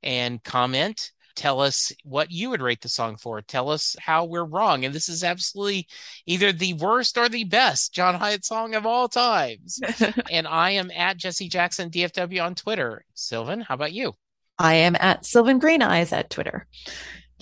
and 0.02 0.42
comment 0.42 1.12
Tell 1.34 1.60
us 1.60 1.92
what 2.04 2.30
you 2.30 2.50
would 2.50 2.62
rate 2.62 2.80
the 2.80 2.88
song 2.88 3.16
for. 3.16 3.40
Tell 3.40 3.70
us 3.70 3.96
how 3.98 4.24
we're 4.24 4.44
wrong. 4.44 4.84
And 4.84 4.94
this 4.94 5.08
is 5.08 5.24
absolutely 5.24 5.88
either 6.26 6.52
the 6.52 6.74
worst 6.74 7.16
or 7.18 7.28
the 7.28 7.44
best 7.44 7.94
John 7.94 8.14
Hiatt 8.14 8.44
song 8.44 8.74
of 8.74 8.86
all 8.86 9.08
times. 9.08 9.80
and 10.30 10.46
I 10.46 10.70
am 10.70 10.90
at 10.90 11.16
Jesse 11.16 11.48
Jackson 11.48 11.90
DFW 11.90 12.44
on 12.44 12.54
Twitter. 12.54 13.04
Sylvan, 13.14 13.60
how 13.60 13.74
about 13.74 13.92
you? 13.92 14.12
I 14.58 14.74
am 14.74 14.96
at 14.96 15.24
Sylvan 15.26 15.58
Green 15.58 15.82
Eyes 15.82 16.12
at 16.12 16.30
Twitter. 16.30 16.66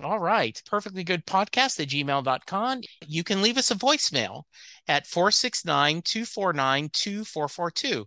All 0.02 0.18
right. 0.18 0.60
Perfectly 0.66 1.04
good 1.04 1.26
podcast 1.26 1.80
at 1.80 1.88
gmail.com. 1.88 2.80
You 3.06 3.24
can 3.24 3.42
leave 3.42 3.58
us 3.58 3.70
a 3.70 3.74
voicemail 3.74 4.44
at 4.88 5.06
469 5.06 6.02
249 6.02 6.90
2442. 6.92 8.06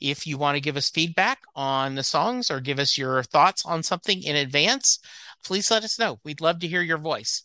If 0.00 0.26
you 0.26 0.38
want 0.38 0.56
to 0.56 0.60
give 0.60 0.76
us 0.76 0.90
feedback 0.90 1.40
on 1.54 1.94
the 1.94 2.02
songs 2.02 2.50
or 2.50 2.60
give 2.60 2.78
us 2.78 2.96
your 2.96 3.22
thoughts 3.22 3.64
on 3.64 3.82
something 3.82 4.22
in 4.22 4.36
advance, 4.36 4.98
please 5.44 5.70
let 5.70 5.84
us 5.84 5.98
know. 5.98 6.18
We'd 6.24 6.40
love 6.40 6.60
to 6.60 6.68
hear 6.68 6.82
your 6.82 6.98
voice. 6.98 7.42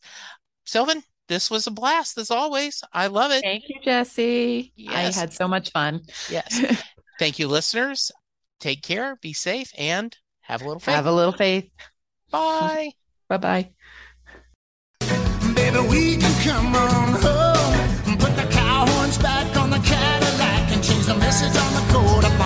Sylvan, 0.66 1.04
this 1.28 1.52
was 1.52 1.68
a 1.68 1.72
blast 1.72 2.18
as 2.18 2.32
always. 2.32 2.84
I 2.92 3.08
love 3.08 3.32
it. 3.32 3.42
Thank 3.42 3.70
you, 3.70 3.80
Jesse. 3.84 4.74
Yes. 4.76 5.18
I 5.18 5.20
had 5.20 5.34
so 5.34 5.48
much 5.48 5.72
fun. 5.72 6.02
Yes. 6.30 6.84
Thank 7.20 7.40
you, 7.40 7.48
listeners. 7.48 8.12
Take 8.60 8.82
care, 8.82 9.16
be 9.22 9.34
safe, 9.34 9.72
and 9.78 10.16
have 10.42 10.62
a 10.62 10.66
little 10.66 10.80
faith. 10.80 10.96
Have 10.96 11.06
a 11.06 11.12
little 11.12 11.34
faith. 11.34 11.70
Bye. 12.32 12.92
Bye 13.30 13.38
bye. 13.38 13.70
Baby, 15.56 15.80
we 15.88 16.18
can 16.18 16.44
come 16.44 16.76
on 16.76 17.14
home. 17.22 18.18
Put 18.18 18.36
the 18.36 18.48
cow 18.52 18.86
horns 18.86 19.18
back 19.18 19.56
on 19.56 19.70
the 19.70 19.80
Cadillac 19.80 20.72
and 20.74 20.84
change 20.84 21.06
the 21.06 21.16
message 21.16 21.56
on 21.56 21.74
the 21.74 21.94
coat 21.94 22.26
of 22.26 22.40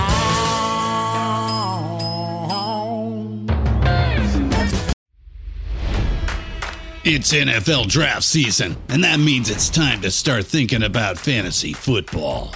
It's 7.05 7.33
NFL 7.33 7.89
draft 7.89 8.23
season, 8.23 8.77
and 8.87 9.03
that 9.03 9.19
means 9.19 9.49
it's 9.49 9.69
time 9.69 9.99
to 10.03 10.09
start 10.09 10.45
thinking 10.45 10.83
about 10.83 11.17
fantasy 11.17 11.73
football. 11.73 12.55